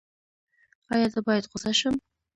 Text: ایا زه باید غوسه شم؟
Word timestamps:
ایا 0.93 1.07
زه 1.13 1.19
باید 1.27 1.43
غوسه 1.51 1.71
شم؟ 1.79 1.95